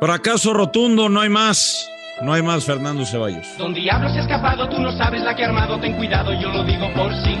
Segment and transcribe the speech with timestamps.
[0.00, 1.88] Fracaso rotundo, no hay más.
[2.22, 3.46] No hay más, Fernando Ceballos.
[3.56, 6.50] Don Diablo se ha escapado, tú no sabes la que ha armado, ten cuidado, yo
[6.50, 7.34] lo digo por sí.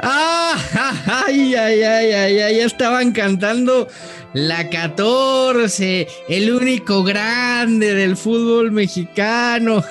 [0.00, 3.88] ay, ay, ay, ay, ay, ya estaban cantando
[4.34, 9.82] la 14, el único grande del fútbol mexicano.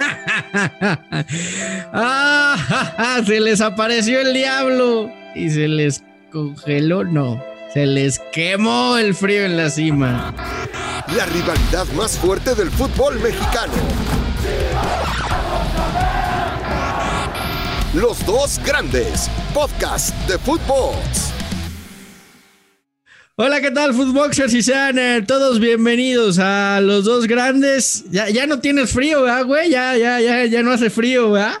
[1.92, 7.40] ah, se les apareció el diablo y se les congeló, no,
[7.72, 10.34] se les quemó el frío en la cima
[11.16, 13.72] la rivalidad más fuerte del fútbol mexicano.
[17.94, 20.94] Los dos grandes, podcast de fútbol.
[23.34, 24.52] Hola, ¿qué tal, Footboxers?
[24.52, 28.04] Y sean eh, todos bienvenidos a los dos grandes.
[28.10, 29.70] Ya, ya no tienes frío, ¿verdad, güey?
[29.70, 31.54] Ya, ya, ya, ya no hace frío, ¿verdad?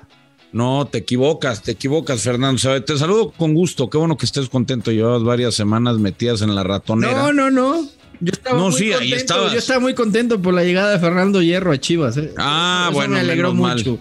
[0.52, 2.60] No, te equivocas, te equivocas, Fernando.
[2.82, 3.88] Te saludo con gusto.
[3.88, 4.90] Qué bueno que estés contento.
[4.90, 7.14] Llevas varias semanas metidas en la ratonera.
[7.14, 7.88] No, no, no.
[8.22, 11.78] Yo estaba, muy contento, yo estaba muy contento por la llegada de Fernando Hierro a
[11.78, 12.18] Chivas.
[12.18, 12.34] ¿eh?
[12.36, 13.90] Ah, bueno, me alegró menos mucho.
[13.92, 14.00] Mal.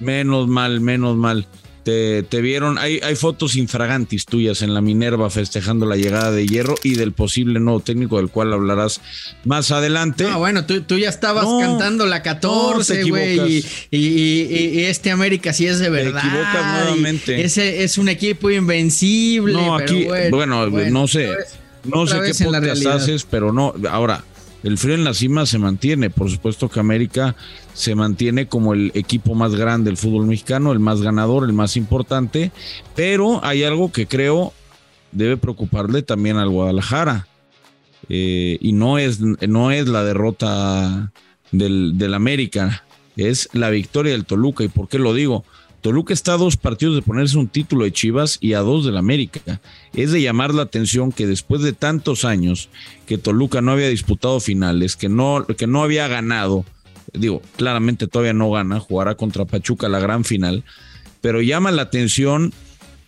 [0.00, 1.46] Menos mal, menos mal.
[1.84, 6.46] Te, te, vieron, hay, hay fotos infragantis tuyas en la Minerva festejando la llegada de
[6.46, 9.00] Hierro y del posible nuevo técnico del cual hablarás
[9.44, 10.24] más adelante.
[10.24, 15.66] No, bueno, tú, tú ya estabas cantando la 14, güey, y, y, este América sí
[15.66, 16.20] es de verdad.
[16.20, 17.42] Te equivocas nuevamente.
[17.42, 19.54] Ese es un equipo invencible.
[19.54, 21.30] No, aquí, bueno, no sé.
[21.84, 23.74] No sé qué podcast haces, pero no.
[23.90, 24.24] Ahora,
[24.62, 26.10] el frío en la cima se mantiene.
[26.10, 27.36] Por supuesto que América
[27.74, 31.76] se mantiene como el equipo más grande del fútbol mexicano, el más ganador, el más
[31.76, 32.52] importante.
[32.94, 34.52] Pero hay algo que creo
[35.12, 37.28] debe preocuparle también al Guadalajara.
[38.08, 41.12] Eh, y no es, no es la derrota
[41.52, 42.84] del, del América,
[43.16, 44.64] es la victoria del Toluca.
[44.64, 45.44] ¿Y por qué lo digo?
[45.82, 48.96] Toluca está a dos partidos de ponerse un título de Chivas y a dos del
[48.96, 49.60] América.
[49.92, 52.68] Es de llamar la atención que después de tantos años
[53.04, 56.64] que Toluca no había disputado finales, que no, que no había ganado,
[57.12, 60.62] digo, claramente todavía no gana, jugará contra Pachuca la gran final,
[61.20, 62.52] pero llama la atención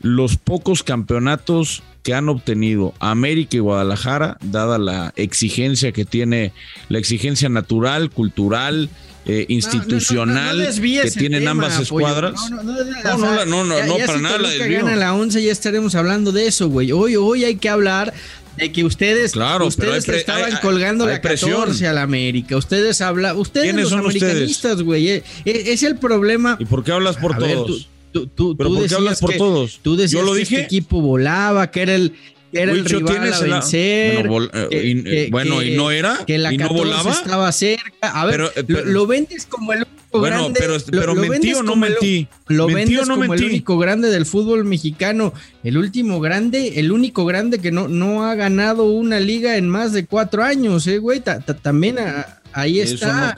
[0.00, 6.52] los pocos campeonatos que han obtenido América y Guadalajara, dada la exigencia que tiene,
[6.88, 8.90] la exigencia natural, cultural,
[9.26, 12.50] eh, institucional que tienen ambas escuadras.
[12.50, 14.38] No, no, no, no, no, para nada.
[14.38, 16.92] La gana la 11 ya estaremos hablando de eso, güey.
[16.92, 18.12] Hoy, hoy hay que hablar
[18.56, 22.56] de que ustedes, claro, ustedes estaban colgando la 14 a la América.
[22.56, 25.08] Ustedes hablan, ustedes los americanistas, güey.
[25.08, 26.56] Eh, eh, es, el problema.
[26.60, 27.88] ¿Y por qué hablas por todos?
[28.12, 29.80] tú, tú, ¿Pero por qué hablas por todos?
[29.82, 30.56] Tú decías Yo lo dije.
[30.56, 32.12] que este equipo volaba, que era el,
[32.54, 34.28] era el rival a vencer.
[35.30, 36.24] Bueno, y, no era.
[36.26, 37.10] Que la ¿Y no volaba?
[37.10, 37.92] estaba cerca.
[38.02, 40.60] A ver, lo, vendes como el único bueno, grande.
[40.60, 42.28] Pero, pero mentí o no mentí.
[42.48, 45.32] lo vendes no como el único grande del fútbol mexicano.
[45.62, 49.92] El último grande, el único grande que no, no ha ganado una liga en más
[49.92, 51.22] de cuatro años, eh, güey.
[51.62, 51.96] También
[52.52, 53.34] ahí está.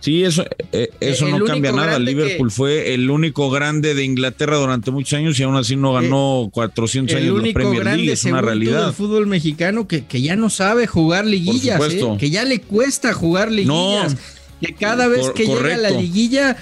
[0.00, 1.98] Sí, eso, eh, eso no cambia nada.
[1.98, 6.48] Liverpool fue el único grande de Inglaterra durante muchos años y aún así no ganó
[6.52, 8.12] 400 eh, años de Premier League.
[8.12, 8.88] Es una realidad.
[8.88, 13.12] El fútbol mexicano que, que, ya no sabe jugar liguillas, eh, que ya le cuesta
[13.14, 14.16] jugar liguillas.
[14.60, 16.56] que cada vez que llega a la liguilla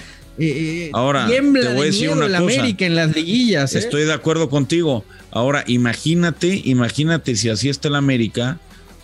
[0.93, 2.37] Ahora, tiembla te voy a decir una cosa.
[2.37, 3.75] América en las liguillas.
[3.75, 5.05] Estoy de acuerdo contigo.
[5.31, 8.59] Ahora, imagínate, imagínate si así está el América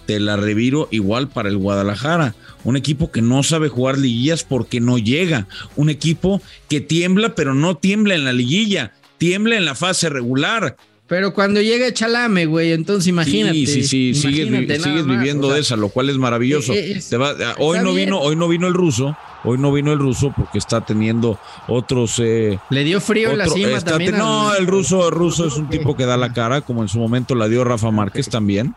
[0.05, 2.35] te la reviro igual para el Guadalajara.
[2.63, 5.47] Un equipo que no sabe jugar liguillas porque no llega.
[5.75, 10.77] Un equipo que tiembla, pero no tiembla en la liguilla, tiembla en la fase regular.
[11.11, 13.53] Pero cuando llega Chalame, güey, entonces imagínate.
[13.53, 14.49] Sí, sí, sí, sigues,
[15.05, 16.71] viviendo de esa, lo cual es maravilloso.
[16.71, 20.33] Eh, eh, hoy no vino, hoy no vino el ruso, hoy no vino el ruso
[20.33, 22.17] porque está teniendo otros.
[22.19, 24.17] Eh, Le dio frío en la cima también.
[24.17, 26.97] No, el ruso, el ruso es un tipo que da la cara, como en su
[26.97, 28.73] momento la dio Rafa Márquez también.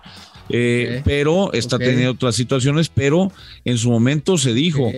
[0.49, 3.32] Eh, pero está teniendo otras situaciones, pero
[3.65, 4.91] en su momento se dijo,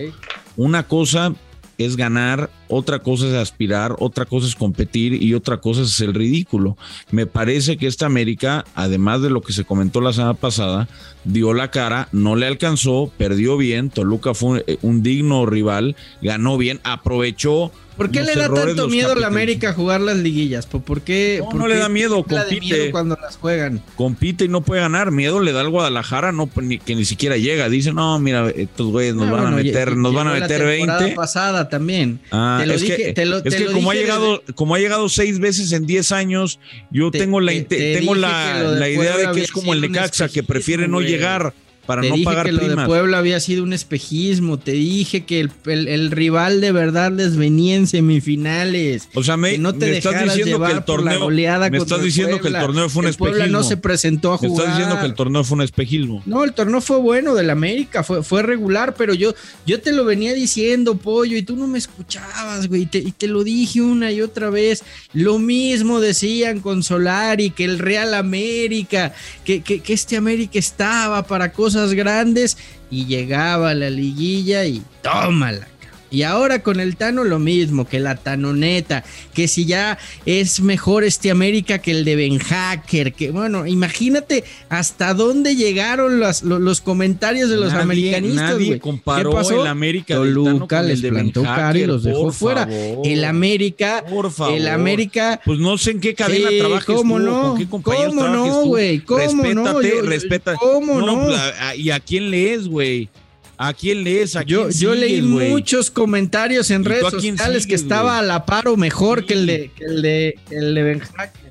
[0.55, 1.33] una cosa
[1.77, 6.13] es ganar, otra cosa es aspirar, otra cosa es competir y otra cosa es el
[6.13, 6.77] ridículo.
[7.11, 10.87] Me parece que esta América, además de lo que se comentó la semana pasada,
[11.23, 16.79] dio la cara, no le alcanzó, perdió bien, Toluca fue un digno rival, ganó bien,
[16.83, 20.67] aprovechó ¿Por qué le da tanto miedo a la América jugar las liguillas?
[20.67, 21.43] ¿Por qué?
[21.53, 22.91] No, le da miedo, compite.
[22.91, 23.81] cuando las juegan.
[23.95, 25.11] Compite y no puede ganar.
[25.11, 26.47] Miedo le da al Guadalajara, no,
[26.85, 27.69] que ni siquiera llega.
[27.69, 31.15] Dice, no, mira, estos güeyes nos van a meter, nos van a meter la 20.
[31.15, 32.19] pasada también.
[32.31, 33.13] Ah, es que,
[33.45, 36.59] es que como, ha llegado, como ha llegado seis veces en diez años,
[36.91, 40.87] yo tengo la, tengo la, la idea de que es como el Necaxa, que prefiere
[40.87, 41.53] no llegar
[41.87, 44.59] para te no dije pagar que lo de Puebla había sido un espejismo.
[44.59, 49.07] Te dije que el, rival de verdad les venía en semifinales.
[49.15, 52.49] O sea, me, no te me estás diciendo que el torneo, me estás diciendo que
[52.49, 53.37] el torneo fue un espejismo.
[53.37, 54.51] Puebla no se presentó a jugar.
[54.51, 56.21] Me estás diciendo que el torneo fue un espejismo.
[56.25, 59.33] No, el torneo fue bueno del América, fue, fue regular, pero yo,
[59.65, 63.13] yo te lo venía diciendo, pollo, y tú no me escuchabas, güey, y te, y
[63.13, 64.83] te lo dije una y otra vez.
[65.13, 69.13] Lo mismo decían con Solari, que el Real América,
[69.45, 72.57] que, que, que este América estaba para cosas grandes
[72.89, 75.67] y llegaba la liguilla y tómala.
[76.09, 81.03] Y ahora con el Tano lo mismo, que la Tanoneta, que si ya es mejor
[81.03, 86.81] este América que el de Ben Hacker, que bueno, imagínate hasta dónde llegaron los, los,
[86.81, 88.51] comentarios de los americanistas.
[88.51, 89.61] Nadie comparó ¿Qué pasó?
[89.61, 92.67] el América Toluca les plantó cara y los dejó fuera.
[93.03, 94.55] el América, por favor.
[94.55, 95.41] el América.
[95.43, 97.41] Pues no sé en qué cadena sí, trabajas ¿cómo tú, no?
[97.41, 98.99] con qué compañeros ¿Cómo no, güey?
[98.99, 99.55] ¿Cómo Respétate,
[99.95, 100.01] no?
[100.03, 100.55] respeta.
[100.55, 101.27] ¿Cómo no?
[101.75, 103.09] ¿Y a quién lees, güey?
[103.57, 104.35] ¿A quién lees?
[104.35, 105.49] ¿A quién yo, yo leí wey?
[105.49, 108.19] muchos comentarios en redes sociales que estaba wey?
[108.19, 109.25] a la par o mejor sí.
[109.25, 111.47] que, el de, que el de, que el de Ben Hacker.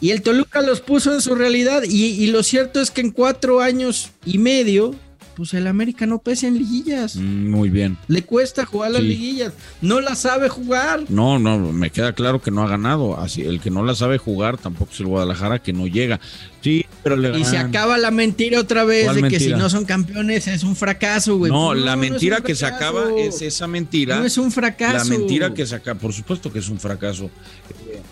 [0.00, 3.10] Y el Toluca los puso en su realidad y, y lo cierto es que en
[3.10, 4.94] cuatro años y medio
[5.38, 7.14] pues el América no pesa en liguillas.
[7.14, 7.96] Mm, muy bien.
[8.08, 9.06] Le cuesta jugar las sí.
[9.06, 9.52] liguillas.
[9.80, 11.04] No la sabe jugar.
[11.08, 13.16] No, no, me queda claro que no ha ganado.
[13.16, 16.18] Así, el que no la sabe jugar tampoco es el Guadalajara que no llega.
[16.60, 19.28] Sí, pero le Y se acaba la mentira otra vez de mentira?
[19.28, 21.52] que si no son campeones es un fracaso, güey.
[21.52, 24.18] No, no, la mentira no que se acaba es esa mentira.
[24.18, 24.96] No es un fracaso.
[24.96, 27.30] La mentira que se acaba, por supuesto que es un fracaso.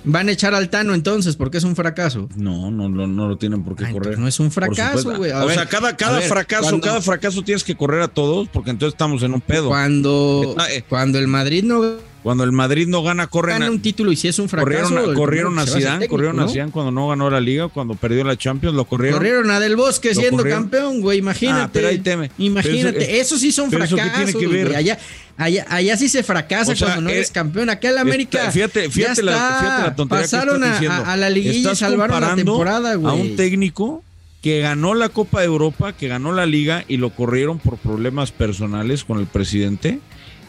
[0.04, 2.28] Van a echar al Tano entonces, porque es un fracaso.
[2.36, 4.18] No, no, no, no lo tienen por qué Ay, correr.
[4.18, 5.32] No es un fracaso, güey.
[5.32, 8.48] O ver, sea, cada, cada ver, fracaso, cuando, cada fracaso tienes que correr a todos,
[8.48, 9.68] porque entonces estamos en un pedo.
[9.68, 11.80] Cuando, eh, cuando el Madrid no
[12.26, 14.88] cuando el Madrid no gana, corren gana un título y si es un fracaso.
[14.88, 16.42] Corrieron, corrieron a Zidane, corrieron ¿no?
[16.42, 19.20] a Zidane cuando no ganó la liga, cuando perdió la Champions, lo corrieron.
[19.20, 20.64] Corrieron a Del Bosque siendo corrieron.
[20.64, 21.62] campeón, güey, imagínate.
[21.62, 22.32] Ah, pero ahí teme.
[22.36, 24.00] Imagínate, eso, eso, sí son fracasos.
[24.00, 24.74] Eso tiene que ver.
[24.74, 24.98] Allá,
[25.36, 27.70] allá, allá, sí se fracasa o sea, cuando no eres campeón.
[27.70, 28.38] Acá el América.
[28.40, 31.76] Está, fíjate, fíjate, la, fíjate la tontería Pasaron que estás a, a, la liguilla y
[31.76, 33.08] salvaron la temporada, güey.
[33.08, 34.02] A un técnico
[34.42, 38.32] que ganó la Copa de Europa, que ganó la liga y lo corrieron por problemas
[38.32, 40.00] personales con el presidente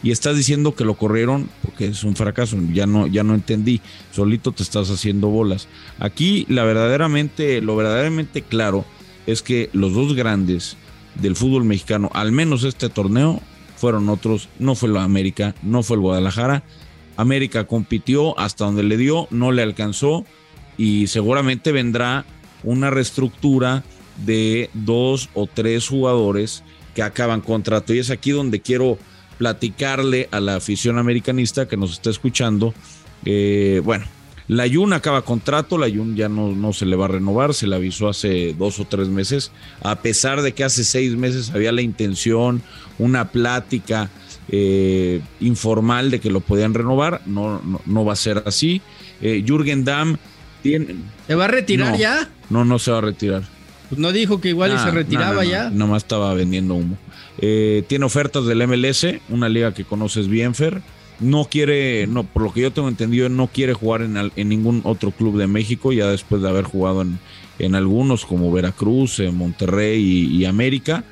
[0.03, 3.81] y estás diciendo que lo corrieron porque es un fracaso, ya no, ya no entendí,
[4.11, 5.67] solito te estás haciendo bolas.
[5.99, 8.85] Aquí la verdaderamente, lo verdaderamente claro
[9.25, 10.77] es que los dos grandes
[11.15, 13.41] del fútbol mexicano, al menos este torneo,
[13.75, 16.63] fueron otros, no fue la América, no fue el Guadalajara.
[17.15, 20.25] América compitió hasta donde le dio, no le alcanzó
[20.77, 22.25] y seguramente vendrá
[22.63, 23.83] una reestructura
[24.25, 26.63] de dos o tres jugadores
[26.95, 27.93] que acaban contrato.
[27.93, 28.97] Y es aquí donde quiero
[29.37, 32.73] platicarle a la afición americanista que nos está escuchando.
[33.25, 34.05] Eh, bueno,
[34.47, 37.67] la Jun acaba contrato, la Jun ya no, no, se le va a renovar, se
[37.67, 39.51] le avisó hace dos o tres meses,
[39.81, 42.61] a pesar de que hace seis meses había la intención,
[42.97, 44.09] una plática
[44.49, 48.81] eh, informal de que lo podían renovar, no, no, no va a ser así.
[49.21, 50.17] Eh, Jürgen Damm
[50.63, 50.95] tiene...
[51.27, 52.29] ¿Se va a retirar ya?
[52.49, 53.56] No, no se va a retirar.
[53.89, 55.69] Pues no dijo que igual y se retiraba ya.
[55.69, 56.97] Nomás estaba vendiendo humo.
[57.39, 60.81] Eh, tiene ofertas del MLS, una liga que conoces bien, Fer.
[61.19, 64.81] No quiere, no, por lo que yo tengo entendido, no quiere jugar en, en ningún
[64.83, 67.17] otro club de México, ya después de haber jugado en,
[67.59, 71.03] en algunos como Veracruz, en Monterrey y, y América.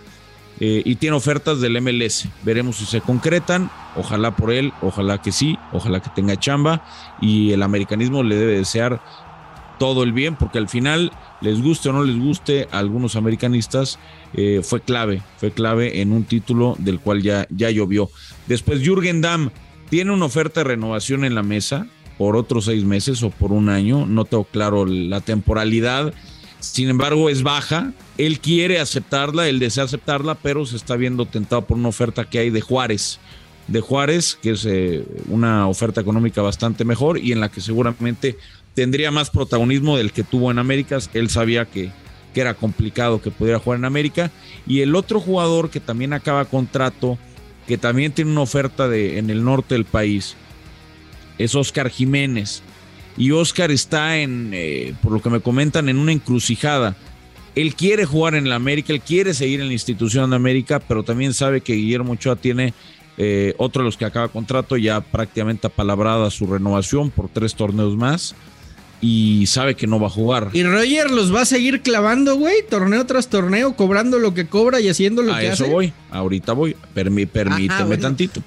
[0.60, 2.28] Eh, y tiene ofertas del MLS.
[2.44, 3.70] Veremos si se concretan.
[3.98, 6.86] Ojalá por él, ojalá que sí, ojalá que tenga chamba.
[7.22, 9.02] Y el americanismo le debe desear
[9.78, 11.12] todo el bien, porque al final,
[11.42, 14.00] les guste o no les guste a algunos americanistas,
[14.34, 18.10] eh, fue clave, fue clave en un título del cual ya, ya llovió.
[18.48, 19.50] Después, Jürgen Damm
[19.90, 23.70] tiene una oferta de renovación en la mesa por otros seis meses o por un
[23.70, 26.14] año, no tengo claro la temporalidad.
[26.60, 27.92] Sin embargo, es baja.
[28.18, 32.40] Él quiere aceptarla, él desea aceptarla, pero se está viendo tentado por una oferta que
[32.40, 33.20] hay de Juárez.
[33.68, 38.38] De Juárez, que es eh, una oferta económica bastante mejor y en la que seguramente
[38.76, 41.00] tendría más protagonismo del que tuvo en América.
[41.14, 41.92] Él sabía que,
[42.34, 44.32] que era complicado que pudiera jugar en América.
[44.68, 47.18] Y el otro jugador que también acaba contrato,
[47.66, 50.36] que también tiene una oferta de, en el norte del país,
[51.40, 52.62] es Oscar Jiménez.
[53.18, 56.96] Y Oscar está en, eh, por lo que me comentan, en una encrucijada.
[57.56, 61.04] Él quiere jugar en la América, él quiere seguir en la institución de América, pero
[61.04, 62.74] también sabe que Guillermo Ochoa tiene
[63.18, 67.96] eh, otro de los que acaba contrato, ya prácticamente apalabrada su renovación por tres torneos
[67.96, 68.36] más.
[69.02, 70.50] Y sabe que no va a jugar.
[70.54, 74.80] Y Roger los va a seguir clavando, güey, torneo tras torneo, cobrando lo que cobra
[74.80, 75.64] y haciendo lo que hace.
[75.64, 76.76] A eso voy, ahorita voy.
[76.94, 78.42] permíteme tantito.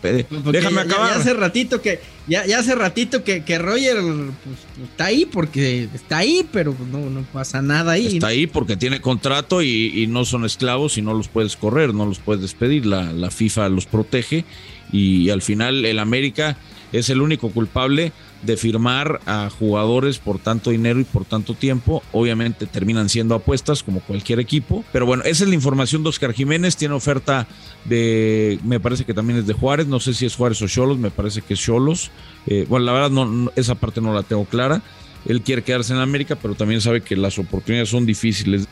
[0.51, 1.11] Déjame acabar.
[1.11, 5.89] Ya hace ratito que, ya, ya hace ratito que, que Roger pues, está ahí porque
[5.95, 8.17] está ahí, pero no, no pasa nada ahí.
[8.17, 12.07] Está ahí porque tiene contrato y, no son esclavos y no los puedes correr, no
[12.07, 12.87] los puedes despedir.
[12.87, 14.45] La, la FIFA los protege
[14.91, 16.57] y al final el América
[16.93, 18.13] es el único culpable
[18.43, 22.03] de firmar a jugadores por tanto dinero y por tanto tiempo.
[22.13, 24.85] Obviamente terminan siendo apuestas como cualquier equipo.
[24.93, 26.77] Pero bueno, esa es la información de Oscar Jiménez.
[26.77, 27.47] Tiene oferta
[27.85, 29.87] de, me parece que también es de Juárez.
[29.87, 32.11] No sé si es Juárez o Cholos, me parece que es Cholos.
[32.47, 34.83] Eh, bueno, la verdad no, esa parte no la tengo clara.
[35.27, 38.69] Él quiere quedarse en América, pero también sabe que las oportunidades son difíciles.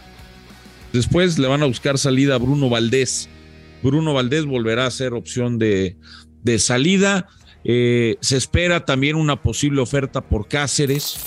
[0.93, 3.29] Después le van a buscar salida a Bruno Valdés.
[3.83, 5.97] Bruno Valdés volverá a ser opción de,
[6.43, 7.27] de salida.
[7.69, 11.19] Eh, se espera también una posible oferta por Cáceres,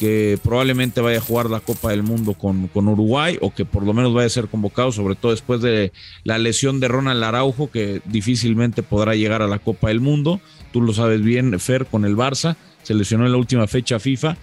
[0.00, 3.84] que probablemente vaya a jugar la Copa del Mundo con, con, Uruguay o que por
[3.84, 5.92] lo menos vaya a ser convocado, sobre todo después de
[6.24, 10.40] la lesión de Ronald Araujo, que difícilmente podrá llegar a la Copa del Mundo.
[10.72, 14.36] Tú lo sabes bien, Fer, con el Barça, se lesionó en la última fecha FIFA.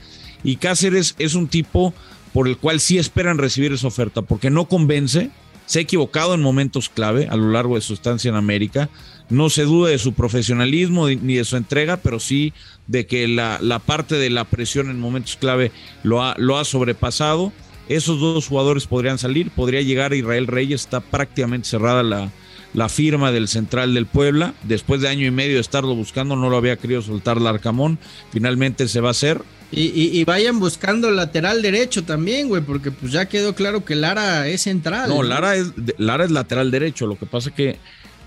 [0.45, 1.93] Y Cáceres es un tipo
[2.31, 5.29] por el cual sí esperan recibir esa oferta, porque no convence,
[5.65, 8.89] se ha equivocado en momentos clave a lo largo de su estancia en América.
[9.33, 12.53] No se duda de su profesionalismo ni de su entrega, pero sí
[12.87, 15.71] de que la, la parte de la presión en momentos clave
[16.03, 17.51] lo ha, lo ha sobrepasado.
[17.89, 22.31] Esos dos jugadores podrían salir, podría llegar Israel Reyes, está prácticamente cerrada la,
[22.73, 24.53] la firma del central del Puebla.
[24.63, 27.97] Después de año y medio de estarlo buscando, no lo había querido soltar Larcamón.
[28.31, 29.41] Finalmente se va a hacer.
[29.75, 34.61] Y, vayan buscando lateral derecho también, güey, porque pues ya quedó claro que Lara es
[34.61, 35.09] central.
[35.09, 37.07] No, Lara es, Lara es lateral derecho.
[37.07, 37.79] Lo que pasa que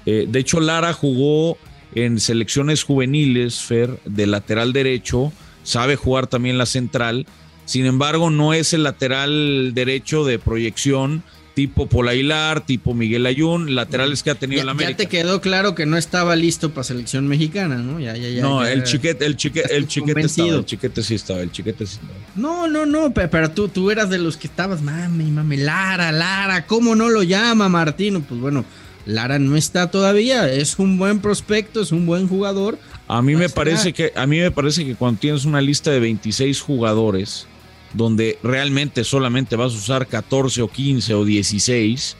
[0.06, 1.58] eh, de hecho, Lara jugó
[1.94, 5.32] en selecciones juveniles, Fer, de lateral derecho,
[5.62, 7.26] sabe jugar también la central.
[7.64, 11.24] Sin embargo, no es el lateral derecho de proyección
[11.56, 14.90] tipo Polailar, tipo Miguel Ayun, laterales que ha tenido la América.
[14.90, 17.98] Ya te quedó claro que no estaba listo para selección mexicana, ¿no?
[17.98, 18.42] Ya, ya, ya.
[18.42, 21.94] No, el chiquete, el chiquete, el chiquete estaba, el chiquete sí estaba, el chiquete sí
[21.94, 22.18] estaba.
[22.34, 26.66] No, no, no, pero tú, tú eras de los que estabas, mami, mami, Lara, Lara,
[26.66, 28.20] ¿cómo no lo llama Martino?
[28.20, 28.66] Pues bueno,
[29.06, 32.78] Lara no está todavía, es un buen prospecto, es un buen jugador.
[33.06, 36.00] A mí me parece que a mí me parece que cuando tienes una lista de
[36.00, 37.46] 26 jugadores
[37.94, 42.16] donde realmente solamente vas a usar 14 o 15 o 16,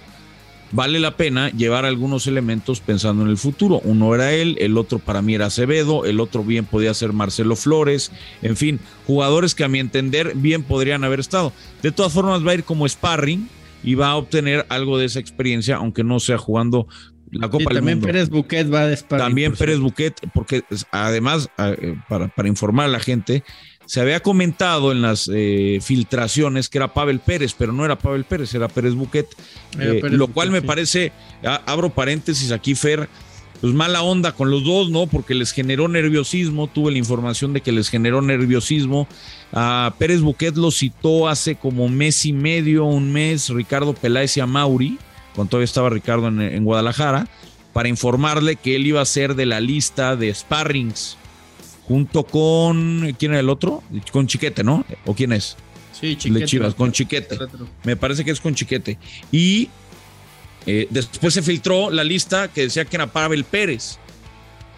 [0.73, 3.81] vale la pena llevar algunos elementos pensando en el futuro.
[3.85, 7.57] Uno era él, el otro para mí era Acevedo, el otro bien podía ser Marcelo
[7.57, 8.13] Flores,
[8.43, 11.53] en fin, jugadores que a mi entender bien podrían haber estado.
[11.83, 13.49] De todas formas va a ir como sparring
[13.83, 16.89] y va a obtener algo de esa experiencia, aunque no sea jugando
[17.31, 19.27] la Copa del también Pérez Buquet va a disparar.
[19.27, 23.43] También Pérez Buquet, porque además, eh, para, para, informar a la gente,
[23.87, 28.25] se había comentado en las eh, filtraciones que era Pavel Pérez, pero no era Pavel
[28.25, 29.29] Pérez, era Pérez Buquet,
[29.79, 31.13] eh, lo cual me parece,
[31.67, 33.09] abro paréntesis aquí, Fer,
[33.61, 35.07] pues mala onda con los dos, ¿no?
[35.07, 39.09] Porque les generó nerviosismo, tuve la información de que les generó nerviosismo.
[39.53, 44.41] A Pérez Buquet lo citó hace como mes y medio, un mes, Ricardo Peláez y
[44.41, 44.99] a Mauri,
[45.35, 47.29] cuando todavía estaba Ricardo en, Guadalajara,
[47.73, 51.17] para informarle que él iba a ser de la lista de sparrings,
[51.87, 53.83] junto con, ¿quién era el otro?
[54.13, 54.85] Con Chiquete, ¿no?
[55.05, 55.57] ¿O quién es?
[55.99, 56.75] Sí, Chiquete.
[56.75, 57.39] con Chiquete.
[57.85, 58.99] Me parece que es con Chiquete.
[59.33, 59.71] Y
[60.67, 63.99] eh, después se filtró la lista que decía que era Pavel Pérez.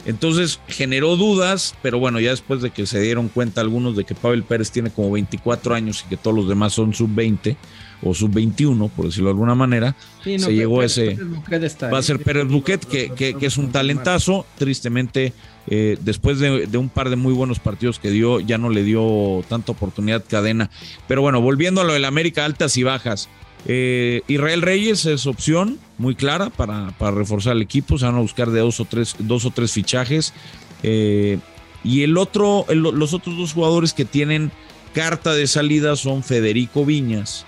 [0.07, 4.15] Entonces generó dudas, pero bueno, ya después de que se dieron cuenta algunos de que
[4.15, 7.57] Pavel Pérez tiene como 24 años y que todos los demás son sub-20
[8.03, 11.19] o sub-21, por decirlo de alguna manera, se llegó a ese...
[11.93, 14.47] va a ser Pérez Buquet, que, que, es un talentazo.
[14.57, 15.33] Tristemente,
[15.67, 18.85] eh, después de, de, un par de muy buenos partidos que dio, ya no le
[18.85, 20.71] dio tanta oportunidad cadena.
[21.09, 23.29] Pero bueno, volviendo a lo del América, altas y bajas.
[23.67, 27.99] Eh, Israel Reyes es opción muy clara para, reforzar el equipo.
[27.99, 30.33] Se van a buscar de dos o tres, dos o tres fichajes.
[30.83, 31.39] Eh,
[31.85, 34.51] y el otro, los otros dos jugadores que tienen
[34.95, 37.45] carta de salida son Federico Viñas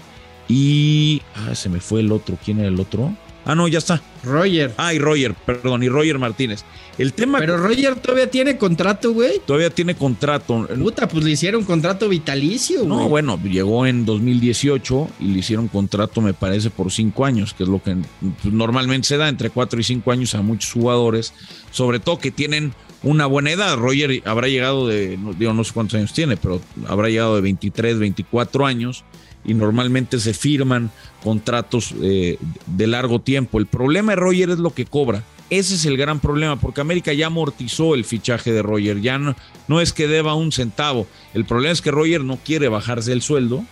[0.49, 1.23] y.
[1.35, 2.38] Ah, se me fue el otro.
[2.45, 3.14] ¿Quién era el otro?
[3.50, 4.00] Ah, no, ya está.
[4.23, 4.73] Roger.
[4.76, 6.62] Ah, y Roger, perdón, y Roger Martínez.
[6.99, 7.40] El tema.
[7.40, 9.40] Pero Roger todavía tiene contrato, güey.
[9.45, 10.69] Todavía tiene contrato.
[10.78, 16.21] Puta, pues le hicieron contrato vitalicio, No, bueno, llegó en 2018 y le hicieron contrato,
[16.21, 17.97] me parece, por cinco años, que es lo que
[18.40, 21.35] pues, normalmente se da entre cuatro y cinco años a muchos jugadores,
[21.73, 23.76] sobre todo que tienen una buena edad.
[23.76, 27.99] Roger habrá llegado de, digo, no sé cuántos años tiene, pero habrá llegado de 23,
[27.99, 29.04] 24 años
[29.44, 30.90] y normalmente se firman
[31.23, 33.59] contratos eh, de largo tiempo.
[33.59, 35.23] El problema de Roger es lo que cobra.
[35.50, 39.80] Ese es el gran problema, porque América ya amortizó el fichaje de Roger, ya no,
[39.80, 41.09] es que deba un centavo.
[41.35, 43.64] El problema es que Roger no quiere bajarse el sueldo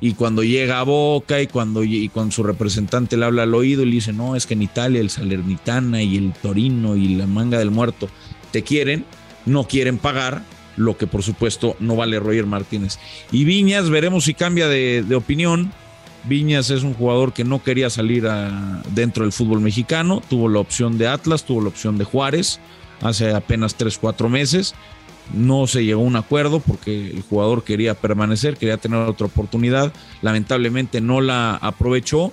[0.00, 3.82] y cuando llega a Boca y cuando y con su representante le habla al oído
[3.82, 7.26] y le dice, no, es que en Italia el Salernitana y el Torino y la
[7.26, 8.08] manga del muerto
[8.50, 9.04] te quieren,
[9.44, 10.42] no quieren pagar,
[10.80, 12.98] lo que por supuesto no vale Roger Martínez.
[13.30, 15.72] Y Viñas, veremos si cambia de, opinión.
[16.24, 18.26] Viñas es un jugador que no quería salir
[18.94, 22.60] dentro del fútbol mexicano, tuvo la opción de Atlas, tuvo la opción de Juárez
[23.02, 24.74] hace apenas 3, 4 meses.
[25.32, 29.92] No se llegó a un acuerdo porque el jugador quería permanecer, quería tener otra oportunidad.
[30.22, 32.32] Lamentablemente no la aprovechó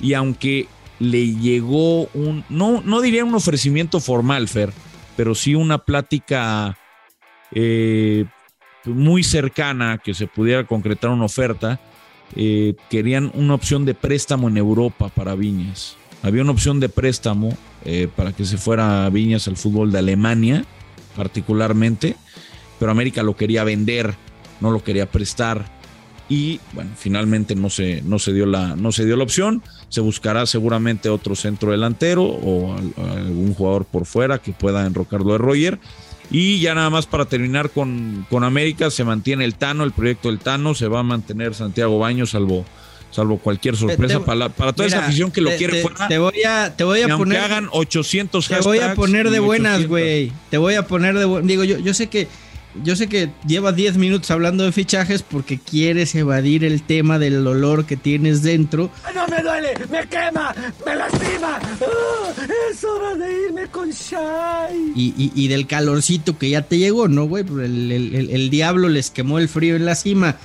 [0.00, 0.66] y aunque
[0.98, 4.72] le llegó un, no, no diría un ofrecimiento formal, Fer,
[5.16, 6.78] pero sí una plática
[7.52, 8.26] eh,
[8.84, 11.80] muy cercana que se pudiera concretar una oferta.
[12.36, 15.96] Eh, querían una opción de préstamo en Europa para Viñas.
[16.22, 19.98] Había una opción de préstamo eh, para que se fuera a Viñas al fútbol de
[19.98, 20.64] Alemania,
[21.16, 22.16] particularmente,
[22.78, 24.14] pero América lo quería vender,
[24.60, 25.64] no lo quería prestar.
[26.28, 29.62] Y bueno, finalmente no se, no se, dio, la, no se dio la opción.
[29.88, 35.38] Se buscará seguramente otro centro delantero o algún jugador por fuera que pueda enrocarlo de
[35.38, 35.80] Roger.
[36.30, 40.28] Y ya nada más para terminar con, con América, se mantiene el Tano, el proyecto
[40.28, 42.64] del Tano, se va a mantener Santiago Baños, salvo
[43.10, 46.06] salvo cualquier sorpresa para, para toda esa afición que lo quiere fuera.
[46.06, 47.40] Te voy a, te voy a poner.
[47.40, 50.32] hagan 800 Te voy a poner de buenas, güey.
[50.48, 51.48] Te voy a poner de buenas.
[51.48, 52.28] Digo, yo, yo sé que
[52.82, 57.46] yo sé que llevas 10 minutos hablando de fichajes porque quieres evadir el tema del
[57.46, 58.90] olor que tienes dentro.
[59.14, 60.54] No me duele, me quema,
[60.86, 61.58] me lastima.
[61.60, 62.20] ¡Ah!
[62.70, 64.92] es hora de irme con Shai.
[64.94, 67.44] Y, del calorcito que ya te llegó, ¿no, güey?
[67.44, 70.36] El, el, diablo les quemó el frío en la cima.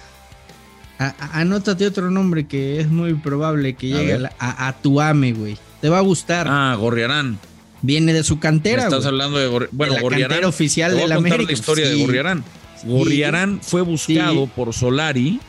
[0.97, 5.57] anótate otro nombre que es muy probable que llegue a, a, tu ame, güey.
[5.81, 6.47] Te va a gustar.
[6.49, 7.37] Ah, Gorriarán.
[7.85, 8.83] Viene de su cantera.
[8.83, 11.43] Estás hablando de, bueno, la cantera oficial de la América.
[11.43, 12.43] la historia de Gorriarán.
[12.83, 15.39] Gorriarán fue buscado por Solari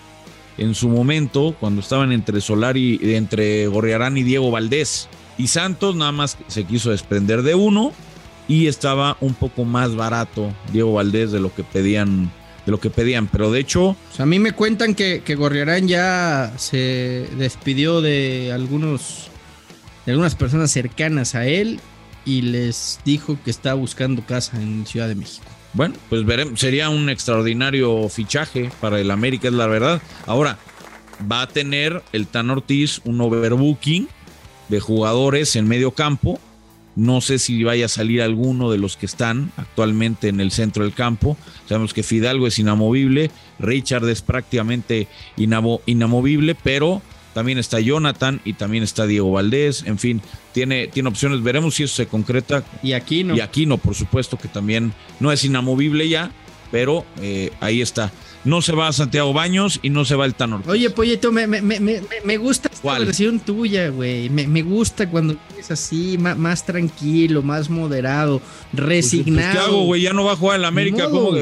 [0.59, 5.09] en su momento cuando estaban entre Solari, entre Gorriarán y Diego Valdés.
[5.39, 7.93] Y Santos nada más se quiso desprender de uno
[8.49, 12.31] y estaba un poco más barato Diego Valdés de lo que pedían
[12.65, 13.97] de lo que pedían, pero de hecho...
[14.19, 19.29] a mí me cuentan que, que Gorriarán ya se despidió de algunos
[20.05, 21.81] de algunas personas cercanas a él
[22.27, 25.47] y les dijo que está buscando casa en Ciudad de México.
[25.73, 30.03] Bueno, pues veremos, sería un extraordinario fichaje para el América, es la verdad.
[30.27, 30.59] Ahora,
[31.31, 34.09] va a tener el Tan Ortiz un overbooking
[34.69, 36.41] de jugadores en medio campo.
[36.97, 40.83] No sé si vaya a salir alguno de los que están actualmente en el centro
[40.83, 41.37] del campo.
[41.69, 47.03] Sabemos que Fidalgo es inamovible, Richard es prácticamente inamovible, pero
[47.37, 50.23] también está Jonathan y también está Diego Valdés, en fin,
[50.55, 52.65] tiene, tiene opciones, veremos si eso se concreta.
[52.83, 53.37] Y aquí no.
[53.37, 56.31] Y aquí no, por supuesto que también no es inamovible ya,
[56.71, 58.11] pero eh, ahí está
[58.47, 60.63] no se va a Santiago Baños y no se va el Tanor.
[60.67, 61.81] Oye, Pollito, me, me, me,
[62.25, 64.31] me gusta esta versión tuya, güey.
[64.31, 68.41] Me, gusta cuando es así, más, tranquilo, más moderado,
[68.73, 69.51] resignado.
[69.51, 70.03] Pues, ¿Qué hago, güey?
[70.03, 71.09] Ya no va a jugar en la América.
[71.11, 71.33] ¿Cómo,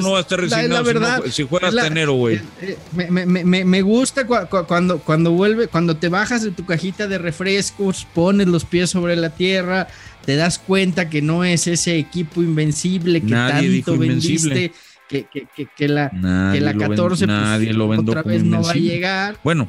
[0.00, 2.40] no va a estar resignado la, verdad, si, fueras tenero, güey?
[2.60, 8.46] Eh, me, gusta cuando, cuando vuelve, cuando te bajas de tu cajita de refrescos, pones
[8.46, 9.88] los pies sobre la tierra,
[10.24, 14.72] te das cuenta que no es ese equipo invencible que tanto vendiste
[15.08, 16.10] que, que, que, la,
[16.52, 19.38] que la 14 nadie lo pues, otra vez no va a llegar.
[19.44, 19.68] Bueno,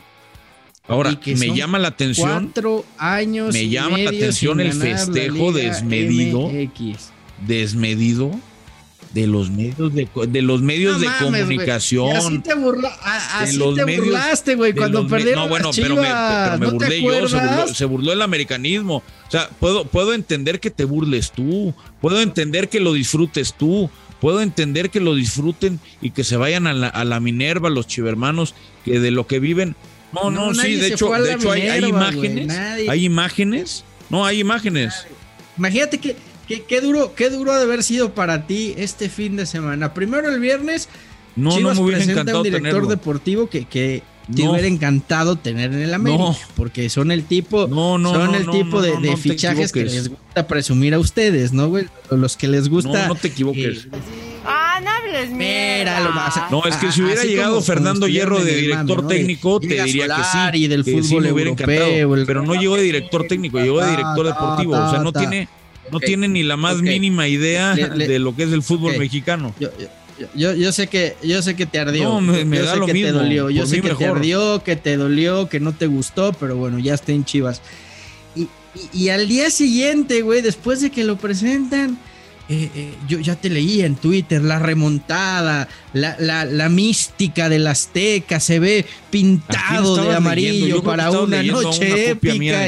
[0.88, 2.46] ahora me llama la atención.
[2.46, 3.54] Cuatro años.
[3.54, 6.52] Me llama la atención el festejo desmedido.
[7.46, 8.32] Desmedido
[9.16, 12.18] de los medios de, de los medios de comunicación.
[12.18, 17.38] así te, burlaste, güey, cuando perdieron No, bueno, pero me, pero me burlé yo, se
[17.38, 18.98] burló, se burló, el americanismo.
[18.98, 23.90] O sea, puedo, puedo entender que te burles tú, puedo entender que lo disfrutes tú,
[24.20, 29.00] puedo entender que lo disfruten y que se vayan a la, Minerva, los chivermanos, que
[29.00, 29.76] de lo que viven.
[30.14, 35.06] No, no, sí, de hecho, de hecho hay, imágenes, hay imágenes, no, hay imágenes.
[35.58, 36.16] Imagínate que,
[36.48, 39.94] qué duro, qué duro ha de haber sido para ti este fin de semana.
[39.94, 40.88] Primero el viernes,
[41.36, 45.82] no, no me hubiera encantado un director deportivo que, que te hubiera encantado tener en
[45.82, 50.94] el América, porque son el tipo, son el tipo de, fichajes que les gusta presumir
[50.94, 51.88] a ustedes, ¿no, güey?
[52.10, 53.04] Los que les gusta.
[53.04, 53.88] No, no te equivoques.
[54.46, 58.56] ah, no hables mira, lo más, No, es que si hubiera llegado Fernando Hierro de
[58.56, 60.64] director técnico, te diría que sí.
[60.64, 62.26] Y del fútbol hubiera encantado.
[62.26, 64.74] Pero no llegó de director técnico, llegó de director deportivo.
[64.74, 65.48] O sea, no tiene,
[65.92, 69.54] no tiene ni la más mínima idea de lo que es el fútbol mexicano.
[69.60, 69.88] Yo, yo,
[70.72, 72.06] sé que yo sé que te ardió.
[72.06, 73.08] No, me, da lo que mismo.
[73.08, 73.50] te dolió.
[73.50, 76.94] Yo sé que te ardió, que te dolió, que no te gustó, pero bueno, ya
[76.94, 77.62] está en Chivas.
[78.36, 78.48] Y
[78.94, 81.98] y, al día siguiente, güey, después de que lo presentan,
[82.50, 88.40] eh, eh, yo ya te leí en Twitter, la remontada, la, la, mística del Azteca,
[88.40, 92.68] se ve pintado de amarillo para una noche épica.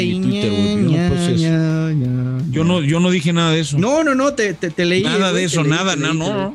[2.50, 3.78] Yo no, yo no dije nada de eso.
[3.78, 5.04] No, no, no, te, te, leí.
[5.04, 6.54] Nada de eso, nada, no, no.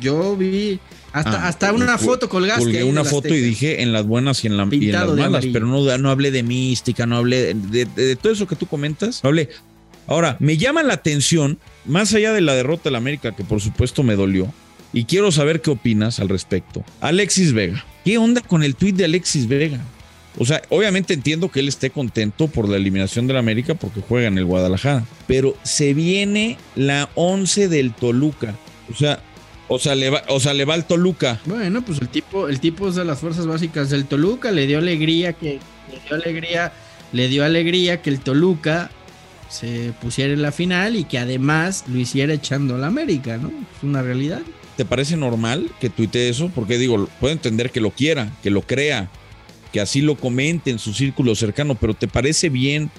[0.00, 0.80] Yo vi
[1.14, 2.64] hasta, ah, hasta una foto colgaste.
[2.64, 6.10] Colgué una foto y dije en las buenas y en, las malas, pero no, no
[6.10, 9.22] hablé de mística, no hablé de, todo eso que tú comentas.
[9.22, 9.48] No hablé.
[10.08, 13.60] Ahora, me llama la atención, más allá de la derrota de la América, que por
[13.60, 14.52] supuesto me dolió,
[14.92, 16.84] y quiero saber qué opinas al respecto.
[17.00, 17.84] Alexis Vega.
[18.04, 19.80] ¿Qué onda con el tuit de Alexis Vega?
[20.36, 24.00] O sea, obviamente entiendo que él esté contento por la eliminación de la América porque
[24.00, 28.56] juega en el Guadalajara, pero se viene la 11 del Toluca.
[28.92, 29.22] O sea,
[29.68, 31.40] o sea, le va, o sea, le va al Toluca.
[31.46, 34.78] Bueno, pues el tipo, el tipo es de las fuerzas básicas del Toluca, le dio
[34.78, 35.58] alegría que,
[35.90, 36.72] le dio alegría,
[37.12, 38.90] le dio alegría que el Toluca
[39.48, 43.48] se pusiera en la final y que además lo hiciera echando a la América, ¿no?
[43.48, 44.42] Es una realidad.
[44.76, 46.50] ¿Te parece normal que tuite eso?
[46.52, 49.08] Porque digo, puedo entender que lo quiera, que lo crea,
[49.72, 52.90] que así lo comente en su círculo cercano, pero ¿te parece bien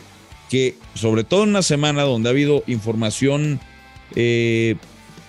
[0.49, 3.60] que, sobre todo en una semana donde ha habido información
[4.15, 4.75] eh,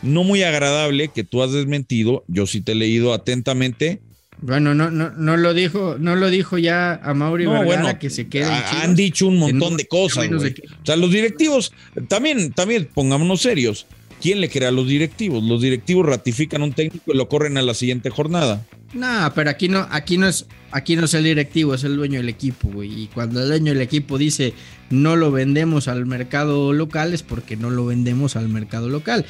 [0.07, 2.25] no muy agradable que tú has desmentido.
[2.29, 4.01] Yo sí te he leído atentamente.
[4.39, 8.29] Bueno, no, no, no lo dijo, no lo dijo ya a Mauri Vergara que se
[8.29, 8.83] queda.
[8.83, 10.29] Han dicho un montón de cosas.
[10.31, 10.41] O
[10.85, 11.73] sea, los directivos,
[12.09, 13.87] también, también pongámonos serios.
[14.21, 15.45] ¿Quién le crea a los directivos?
[15.45, 18.65] Los directivos ratifican un técnico y lo corren a la siguiente jornada.
[18.95, 22.19] No, pero aquí no, aquí no es, aquí no es el directivo, es el dueño
[22.19, 23.03] del equipo, güey.
[23.03, 24.55] Y cuando el dueño del equipo dice
[24.91, 29.27] no lo vendemos al mercado local, es porque no lo vendemos al mercado local.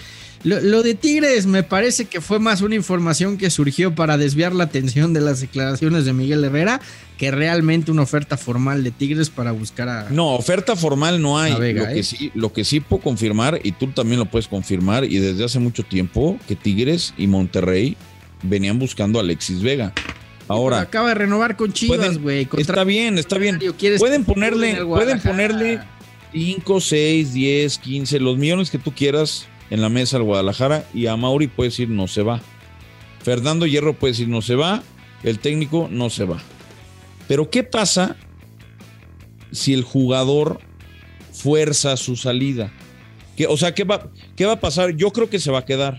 [0.46, 4.62] Lo, de Tigres me parece que fue más una información que surgió para desviar la
[4.62, 6.80] atención de las declaraciones de Miguel Herrera
[7.18, 10.08] que realmente una oferta formal de Tigres para buscar a.
[10.10, 11.50] No, oferta formal no hay.
[11.50, 12.02] lo, que ¿eh?
[12.04, 15.58] sí, lo que sí puedo confirmar, y tú también lo puedes confirmar, y desde hace
[15.58, 17.96] mucho tiempo, que Tigres y Monterrey
[18.44, 19.92] venían buscando a Alexis Vega.
[20.46, 20.78] Ahora.
[20.78, 22.46] Acaba de renovar con Chivas, güey.
[22.56, 23.58] Está bien, está bien.
[23.98, 25.80] Pueden ponerle, pueden ponerle
[26.32, 31.06] 5, 6, 10, 15, los millones que tú quieras en la mesa al Guadalajara y
[31.06, 32.40] a Mauri puede decir no se va.
[33.22, 34.82] Fernando Hierro puede decir no se va,
[35.22, 36.38] el técnico no se va.
[37.28, 38.16] Pero ¿qué pasa
[39.50, 40.60] si el jugador
[41.32, 42.72] fuerza su salida?
[43.36, 44.96] ¿Qué, o sea, ¿qué va, ¿qué va a pasar?
[44.96, 45.98] Yo creo que se va a quedar.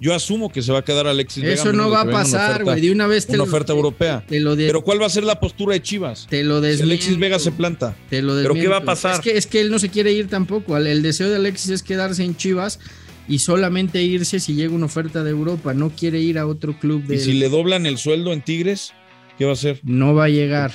[0.00, 2.80] Yo asumo que se va a quedar Alexis Eso no va a pasar, güey.
[2.80, 4.24] De una vez te Una oferta europea.
[4.28, 6.26] Pero ¿cuál va a ser la postura de Chivas?
[6.28, 7.96] Te lo Si Alexis Vega se planta.
[8.10, 9.14] Te lo ¿Pero qué va a pasar?
[9.14, 10.76] Es que, es que él no se quiere ir tampoco.
[10.76, 12.80] El deseo de Alexis es quedarse en Chivas
[13.28, 17.04] y solamente irse si llega una oferta de Europa, no quiere ir a otro club
[17.04, 17.16] de...
[17.16, 18.92] ¿Y si le doblan el sueldo en Tigres?
[19.38, 19.80] ¿Qué va a hacer?
[19.82, 20.72] No va a llegar.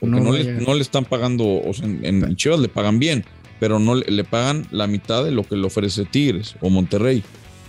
[0.00, 3.24] Porque, no, le, están pagando, o sea, en, Chivas le pagan bien,
[3.58, 7.22] pero no le, pagan la mitad de lo que le ofrece Tigres o Monterrey.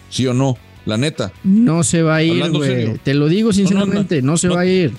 [0.09, 0.57] ¿Sí o no?
[0.85, 1.31] La neta.
[1.43, 2.97] No se va a ir, güey.
[2.99, 4.93] Te lo digo sinceramente, no, se va a ir.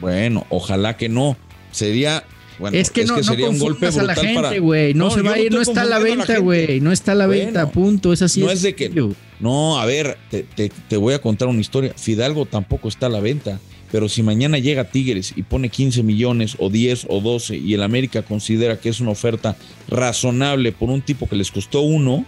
[0.00, 1.36] Bueno, ojalá que no.
[1.72, 2.24] Sería
[2.72, 4.94] es que no, sería un golpe a la gente, güey.
[4.94, 6.80] No, se va a ir, no está a la venta, güey.
[6.80, 8.12] No está a la venta, punto.
[8.12, 8.40] Es así.
[8.40, 8.90] No es de que.
[9.38, 11.92] No, a ver, te, voy a contar una historia.
[11.96, 13.60] Fidalgo tampoco está a la venta.
[13.92, 17.84] Pero si mañana llega Tigres y pone 15 millones o 10 o 12 y el
[17.84, 19.56] América considera que es una oferta
[19.88, 22.26] razonable por un tipo que les costó uno,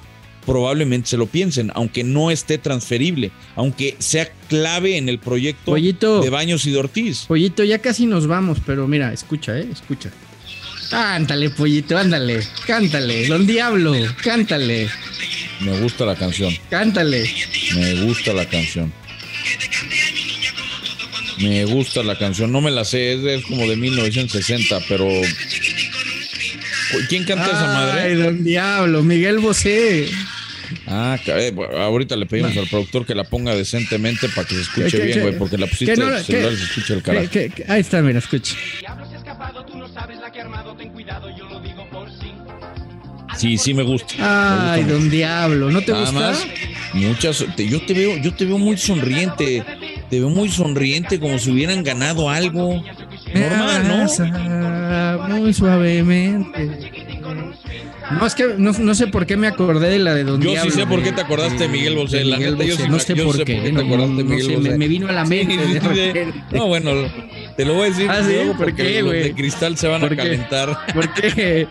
[0.48, 6.30] probablemente se lo piensen, aunque no esté transferible, aunque sea clave en el proyecto de
[6.30, 7.26] Baños y de Ortiz.
[7.28, 10.10] Pollito, ya casi nos vamos, pero mira, escucha, eh, escucha.
[10.88, 13.92] Cántale, pollito, ándale, cántale, don Diablo,
[14.24, 14.88] cántale.
[15.60, 16.54] Me gusta la canción.
[16.70, 17.30] Cántale.
[17.74, 18.90] Me gusta la canción.
[21.40, 25.06] Me gusta la canción, no me la sé, es, como de 1960, pero
[27.10, 28.00] ¿Quién canta esa madre?
[28.00, 30.08] Ay, don Diablo, Miguel Bosé.
[30.86, 34.98] Ah, eh, ahorita le pedimos al productor que la ponga decentemente para que se escuche
[35.00, 37.28] bien, güey, porque la pusiste en el celular se escucha el carajo.
[37.68, 38.54] ahí está, mira, escucha.
[43.36, 44.72] Sí, sí me gusta.
[44.72, 46.18] Ay, don Diablo, ¿no te Nada gusta?
[46.20, 46.46] Más,
[46.94, 49.62] muchas, yo te veo, yo te veo muy sonriente,
[50.10, 52.82] te veo muy sonriente, como si hubieran ganado algo.
[53.32, 55.28] Normal, ¿no?
[55.28, 56.97] Muy suavemente.
[58.10, 60.70] No, es que no, sé por qué me acordé de la de Don Yo sí
[60.70, 62.24] sé por qué te acordaste de Miguel Bosé.
[62.24, 62.88] La Miguel Bosé.
[62.88, 63.72] no sé por qué.
[63.72, 64.78] te acordaste de Miguel Bosé.
[64.78, 66.32] Me, vino a la mente.
[66.52, 66.92] no, bueno,
[67.56, 70.76] te lo voy a decir ¿Ah, luego porque los de cristal se van a calentar.
[70.94, 71.68] ¿Por qué?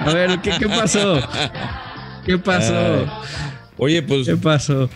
[0.00, 1.20] A ver, ¿qué, qué pasó?
[2.24, 3.06] ¿Qué pasó?
[3.76, 4.26] oye, pues.
[4.26, 4.88] ¿Qué pasó?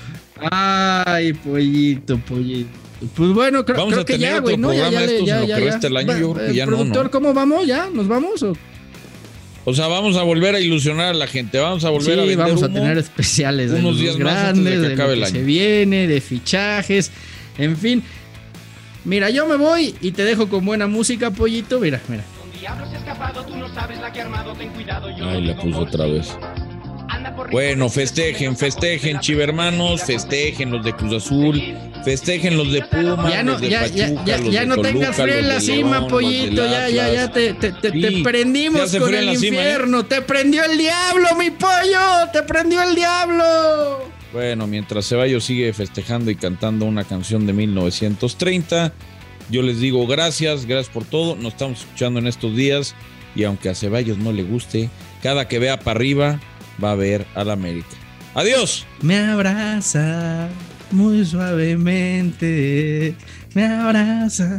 [0.50, 2.70] Ay, pollito, pollito.
[3.14, 4.72] Pues bueno, creo, vamos creo a que ya, güey, ¿no?
[4.72, 7.10] ya, ya, ya, ya, año, yo creo que ya no, ¿no?
[7.10, 7.66] ¿Cómo vamos?
[7.66, 7.88] ¿Ya?
[7.92, 8.42] ¿Nos vamos?
[8.42, 8.52] O...
[9.64, 12.38] O sea, vamos a volver a ilusionar a la gente, vamos a volver a vender
[12.38, 17.12] vamos a tener especiales unos días grandes, de, que de se viene, de fichajes,
[17.58, 18.02] en fin.
[19.04, 21.78] Mira, yo me voy y te dejo con buena música, pollito.
[21.80, 22.24] Mira, mira.
[25.22, 26.36] Ay, la puso otra vez.
[27.50, 31.60] Bueno, festejen, festejen, chivermanos, festejen los de Cruz Azul,
[32.04, 35.34] festejen los de Puma, ya no, los de ya, Pachuca, ya, ya, no tengas frío
[35.34, 39.32] en la cima, pollito, ya, ya, ya te, te, te, prendimos con el ¿eh?
[39.34, 44.10] infierno, te prendió el diablo, mi pollo, te prendió el diablo.
[44.32, 48.92] Bueno, mientras Ceballos sigue festejando y cantando una canción de 1930,
[49.50, 52.94] yo les digo gracias, gracias por todo, nos estamos escuchando en estos días
[53.34, 54.88] y aunque a Ceballos no le guste,
[55.22, 56.40] cada que vea para arriba
[56.82, 57.88] va a ver al América.
[58.34, 58.86] Adiós.
[59.02, 60.48] Me abraza
[60.92, 63.16] muy suavemente,
[63.54, 64.58] me abraza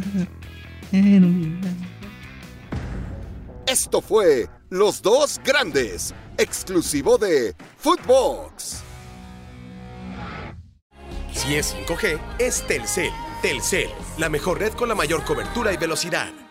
[3.66, 8.82] Esto fue Los Dos Grandes, exclusivo de Footbox.
[11.32, 13.10] Si es 5G, es Telcel.
[13.42, 16.43] Telcel, la mejor red con la mayor cobertura y velocidad.